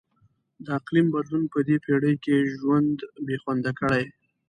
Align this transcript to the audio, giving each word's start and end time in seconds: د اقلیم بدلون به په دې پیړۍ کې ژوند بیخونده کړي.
د 0.63 0.65
اقلیم 0.79 1.07
بدلون 1.13 1.43
به 1.45 1.51
په 1.53 1.59
دې 1.67 1.75
پیړۍ 1.85 2.15
کې 2.23 2.37
ژوند 2.57 2.97
بیخونده 3.25 3.71
کړي. 3.79 4.03